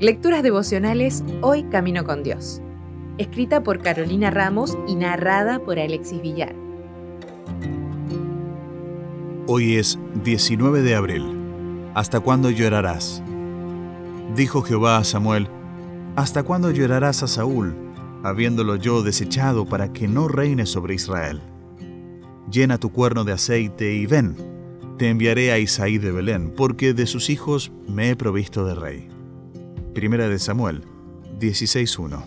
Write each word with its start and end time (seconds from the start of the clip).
Lecturas 0.00 0.42
devocionales 0.42 1.22
Hoy 1.42 1.64
Camino 1.64 2.04
con 2.04 2.22
Dios. 2.22 2.62
Escrita 3.18 3.62
por 3.62 3.82
Carolina 3.82 4.30
Ramos 4.30 4.78
y 4.88 4.94
narrada 4.94 5.58
por 5.58 5.78
Alexis 5.78 6.22
Villar. 6.22 6.54
Hoy 9.46 9.76
es 9.76 9.98
19 10.24 10.80
de 10.80 10.94
abril. 10.94 11.24
¿Hasta 11.94 12.20
cuándo 12.20 12.50
llorarás? 12.50 13.22
Dijo 14.34 14.62
Jehová 14.62 14.96
a 14.96 15.04
Samuel, 15.04 15.48
¿Hasta 16.16 16.44
cuándo 16.44 16.70
llorarás 16.70 17.22
a 17.22 17.26
Saúl, 17.26 17.74
habiéndolo 18.22 18.76
yo 18.76 19.02
desechado 19.02 19.66
para 19.66 19.92
que 19.92 20.08
no 20.08 20.28
reine 20.28 20.66
sobre 20.66 20.94
Israel? 20.94 21.42
Llena 22.50 22.78
tu 22.78 22.90
cuerno 22.90 23.24
de 23.24 23.32
aceite 23.32 23.92
y 23.92 24.06
ven, 24.06 24.34
te 25.00 25.08
enviaré 25.08 25.50
a 25.50 25.58
Isaí 25.58 25.96
de 25.96 26.12
Belén, 26.12 26.52
porque 26.54 26.92
de 26.92 27.06
sus 27.06 27.30
hijos 27.30 27.72
me 27.88 28.10
he 28.10 28.16
provisto 28.16 28.66
de 28.66 28.74
rey. 28.74 29.08
Primera 29.94 30.28
de 30.28 30.38
Samuel 30.38 30.84
16.1 31.38 32.22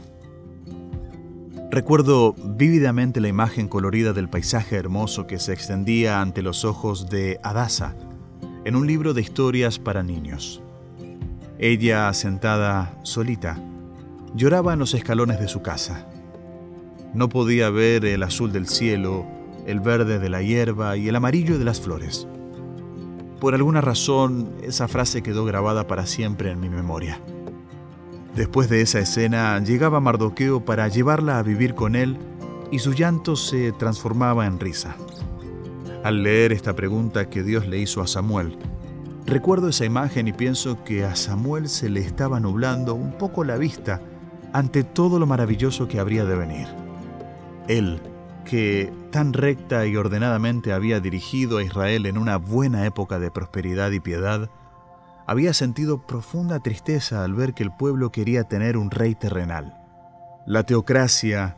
Recuerdo 1.70 2.34
vívidamente 2.34 3.22
la 3.22 3.28
imagen 3.28 3.68
colorida 3.68 4.12
del 4.12 4.28
paisaje 4.28 4.76
hermoso 4.76 5.28
que 5.28 5.38
se 5.38 5.54
extendía 5.54 6.20
ante 6.20 6.42
los 6.42 6.66
ojos 6.66 7.12
de 7.12 7.40
Adasa 7.44 7.96
en 8.66 8.76
un 8.76 8.88
libro 8.88 9.14
de 9.14 9.22
historias 9.22 9.78
para 9.78 10.02
niños. 10.02 10.64
Ella, 11.60 12.12
sentada 12.14 13.00
solita, 13.04 13.64
lloraba 14.34 14.74
en 14.74 14.80
los 14.80 14.96
escalones 14.96 15.40
de 15.40 15.48
su 15.48 15.62
casa. 15.62 16.08
No 17.14 17.30
podía 17.30 17.70
ver 17.70 18.04
el 18.04 18.24
azul 18.24 18.52
del 18.52 18.66
cielo, 18.66 19.28
el 19.68 19.80
verde 19.80 20.18
de 20.18 20.30
la 20.30 20.42
hierba 20.42 20.98
y 20.98 21.08
el 21.08 21.16
amarillo 21.16 21.60
de 21.60 21.66
las 21.66 21.80
flores. 21.80 22.28
Por 23.44 23.56
alguna 23.56 23.82
razón, 23.82 24.54
esa 24.62 24.88
frase 24.88 25.22
quedó 25.22 25.44
grabada 25.44 25.86
para 25.86 26.06
siempre 26.06 26.50
en 26.50 26.62
mi 26.62 26.70
memoria. 26.70 27.20
Después 28.38 28.70
de 28.70 28.80
esa 28.80 29.00
escena, 29.00 29.60
llegaba 29.60 30.00
Mardoqueo 30.00 30.64
para 30.64 30.88
llevarla 30.88 31.40
a 31.40 31.44
vivir 31.44 31.76
con 31.76 31.98
él 31.98 32.18
y 32.72 32.80
su 32.80 32.94
llanto 32.94 33.36
se 33.36 33.74
transformaba 33.74 34.46
en 34.46 34.62
risa. 34.62 34.96
Al 36.06 36.24
leer 36.24 36.54
esta 36.54 36.74
pregunta 36.74 37.30
que 37.30 37.44
Dios 37.44 37.68
le 37.68 37.80
hizo 37.80 38.00
a 38.00 38.08
Samuel, 38.08 38.58
recuerdo 39.26 39.68
esa 39.68 39.84
imagen 39.84 40.30
y 40.30 40.32
pienso 40.32 40.82
que 40.86 41.04
a 41.04 41.18
Samuel 41.18 41.68
se 41.68 41.90
le 41.90 42.00
estaba 42.00 42.40
nublando 42.40 42.96
un 42.96 43.12
poco 43.18 43.44
la 43.44 43.58
vista 43.58 44.02
ante 44.54 44.86
todo 44.86 45.20
lo 45.20 45.26
maravilloso 45.26 45.90
que 45.90 46.00
habría 46.00 46.24
de 46.24 46.38
venir. 46.38 46.68
Él, 47.68 48.00
que 48.44 48.94
tan 49.12 49.34
recta 49.34 49.86
y 49.86 49.96
ordenadamente 49.96 50.74
había 50.74 51.00
dirigido 51.00 51.58
a 51.58 51.64
Israel 51.64 52.06
en 52.06 52.18
una 52.18 52.38
buena 52.38 52.86
época 52.86 53.20
de 53.20 53.32
prosperidad 53.32 53.92
y 53.92 54.00
piedad, 54.00 54.50
había 55.26 55.54
sentido 55.54 56.06
profunda 56.06 56.60
tristeza 56.60 57.24
al 57.24 57.34
ver 57.34 57.54
que 57.54 57.64
el 57.64 57.72
pueblo 57.72 58.12
quería 58.12 58.44
tener 58.44 58.78
un 58.78 58.92
rey 58.92 59.16
terrenal. 59.16 59.80
La 60.46 60.64
teocracia 60.64 61.58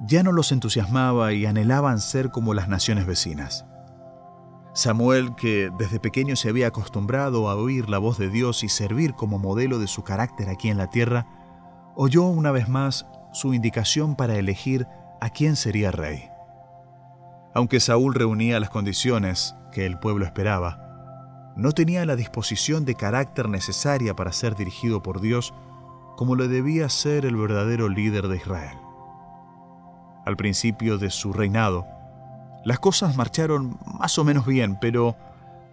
ya 0.00 0.22
no 0.22 0.32
los 0.32 0.52
entusiasmaba 0.52 1.32
y 1.32 1.46
anhelaban 1.46 2.00
ser 2.00 2.30
como 2.30 2.54
las 2.54 2.68
naciones 2.68 3.06
vecinas. 3.06 3.66
Samuel, 4.72 5.34
que 5.34 5.70
desde 5.78 5.98
pequeño 5.98 6.36
se 6.36 6.48
había 6.48 6.68
acostumbrado 6.68 7.48
a 7.48 7.56
oír 7.56 7.90
la 7.90 7.98
voz 7.98 8.18
de 8.18 8.30
Dios 8.30 8.62
y 8.62 8.68
servir 8.68 9.14
como 9.14 9.38
modelo 9.38 9.80
de 9.80 9.88
su 9.88 10.04
carácter 10.04 10.48
aquí 10.48 10.68
en 10.68 10.78
la 10.78 10.88
tierra, 10.88 11.26
oyó 11.96 12.22
una 12.22 12.52
vez 12.52 12.68
más 12.68 13.06
su 13.32 13.52
indicación 13.52 14.14
para 14.14 14.36
elegir 14.36 14.86
a 15.20 15.30
quién 15.30 15.56
sería 15.56 15.90
rey. 15.90 16.30
Aunque 17.54 17.80
Saúl 17.80 18.14
reunía 18.14 18.60
las 18.60 18.70
condiciones 18.70 19.54
que 19.72 19.86
el 19.86 19.98
pueblo 19.98 20.24
esperaba, 20.24 21.52
no 21.56 21.72
tenía 21.72 22.06
la 22.06 22.16
disposición 22.16 22.84
de 22.84 22.94
carácter 22.94 23.48
necesaria 23.48 24.14
para 24.14 24.32
ser 24.32 24.56
dirigido 24.56 25.02
por 25.02 25.20
Dios 25.20 25.52
como 26.16 26.36
lo 26.36 26.48
debía 26.48 26.88
ser 26.88 27.24
el 27.24 27.36
verdadero 27.36 27.88
líder 27.88 28.28
de 28.28 28.36
Israel. 28.36 28.76
Al 30.24 30.36
principio 30.36 30.98
de 30.98 31.10
su 31.10 31.32
reinado, 31.32 31.86
las 32.64 32.78
cosas 32.78 33.16
marcharon 33.16 33.78
más 33.98 34.18
o 34.18 34.24
menos 34.24 34.46
bien, 34.46 34.78
pero 34.80 35.16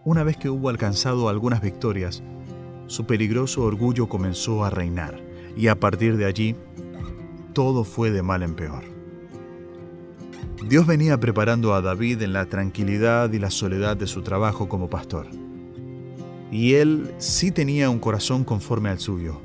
una 0.05 0.23
vez 0.23 0.37
que 0.37 0.49
hubo 0.49 0.69
alcanzado 0.69 1.27
algunas 1.27 1.61
victorias, 1.61 2.23
su 2.87 3.05
peligroso 3.05 3.63
orgullo 3.63 4.07
comenzó 4.07 4.63
a 4.63 4.69
reinar 4.69 5.19
y 5.57 5.67
a 5.67 5.75
partir 5.75 6.15
de 6.15 6.25
allí 6.25 6.55
todo 7.53 7.83
fue 7.83 8.11
de 8.11 8.23
mal 8.23 8.41
en 8.41 8.55
peor. 8.55 8.96
Dios 10.65 10.87
venía 10.87 11.19
preparando 11.19 11.73
a 11.73 11.81
David 11.81 12.23
en 12.23 12.33
la 12.33 12.47
tranquilidad 12.47 13.31
y 13.31 13.39
la 13.39 13.51
soledad 13.51 13.95
de 13.95 14.07
su 14.07 14.21
trabajo 14.21 14.67
como 14.67 14.89
pastor. 14.89 15.27
Y 16.51 16.73
él 16.73 17.13
sí 17.19 17.51
tenía 17.51 17.89
un 17.89 17.99
corazón 17.99 18.43
conforme 18.43 18.89
al 18.89 18.99
suyo. 18.99 19.39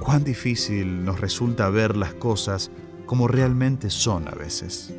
Cuán 0.00 0.24
difícil 0.24 1.04
nos 1.04 1.20
resulta 1.20 1.68
ver 1.68 1.96
las 1.96 2.14
cosas 2.14 2.70
como 3.06 3.28
realmente 3.28 3.90
son 3.90 4.26
a 4.26 4.32
veces. 4.32 4.92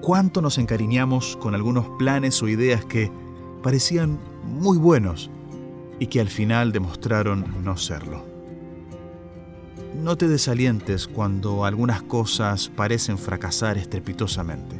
Cuánto 0.00 0.40
nos 0.40 0.58
encariñamos 0.58 1.36
con 1.36 1.54
algunos 1.54 1.86
planes 1.98 2.42
o 2.42 2.48
ideas 2.48 2.84
que 2.84 3.12
parecían 3.62 4.18
muy 4.42 4.78
buenos 4.78 5.30
y 5.98 6.06
que 6.06 6.20
al 6.20 6.28
final 6.28 6.72
demostraron 6.72 7.44
no 7.62 7.76
serlo. 7.76 8.29
No 10.02 10.16
te 10.16 10.28
desalientes 10.28 11.06
cuando 11.06 11.66
algunas 11.66 12.02
cosas 12.02 12.70
parecen 12.74 13.18
fracasar 13.18 13.76
estrepitosamente. 13.76 14.76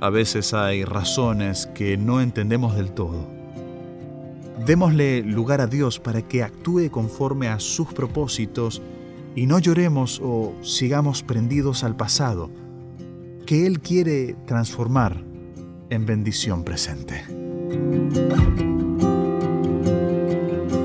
A 0.00 0.08
veces 0.08 0.54
hay 0.54 0.84
razones 0.84 1.66
que 1.74 1.96
no 1.96 2.20
entendemos 2.20 2.76
del 2.76 2.92
todo. 2.92 3.28
Démosle 4.64 5.22
lugar 5.22 5.60
a 5.60 5.66
Dios 5.66 5.98
para 5.98 6.22
que 6.22 6.44
actúe 6.44 6.90
conforme 6.90 7.48
a 7.48 7.58
sus 7.58 7.92
propósitos 7.92 8.82
y 9.34 9.46
no 9.46 9.58
lloremos 9.58 10.20
o 10.22 10.54
sigamos 10.62 11.24
prendidos 11.24 11.82
al 11.82 11.96
pasado, 11.96 12.50
que 13.46 13.66
Él 13.66 13.80
quiere 13.80 14.36
transformar 14.46 15.24
en 15.90 16.06
bendición 16.06 16.62
presente. 16.62 17.24